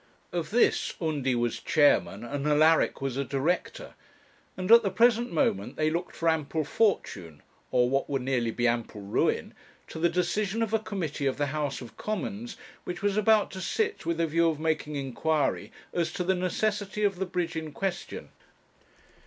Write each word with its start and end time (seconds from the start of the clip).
Of 0.31 0.49
this 0.49 0.95
Undy 0.99 1.35
was 1.35 1.59
chairman, 1.59 2.23
and 2.23 2.47
Alaric 2.47 3.01
was 3.01 3.17
a 3.17 3.23
director, 3.23 3.93
and 4.57 4.71
at 4.71 4.81
the 4.81 4.89
present 4.89 5.31
moment 5.31 5.75
they 5.75 5.91
looked 5.91 6.15
for 6.15 6.27
ample 6.27 6.63
fortune, 6.63 7.43
or 7.69 7.87
what 7.87 8.09
would 8.09 8.23
nearly 8.23 8.49
be 8.49 8.67
ample 8.67 9.01
ruin, 9.01 9.53
to 9.89 9.99
the 9.99 10.09
decision 10.09 10.63
of 10.63 10.73
a 10.73 10.79
committee 10.79 11.27
of 11.27 11.37
the 11.37 11.45
House 11.53 11.81
of 11.81 11.97
Commons 11.97 12.57
which 12.83 13.03
was 13.03 13.15
about 13.15 13.51
to 13.51 13.61
sit 13.61 14.03
with 14.03 14.17
the 14.17 14.25
view 14.25 14.49
of 14.49 14.59
making 14.59 14.95
inquiry 14.95 15.71
as 15.93 16.11
to 16.13 16.23
the 16.23 16.33
necessity 16.33 17.03
of 17.03 17.17
the 17.17 17.27
bridge 17.27 17.55
in 17.55 17.71
question. 17.71 18.29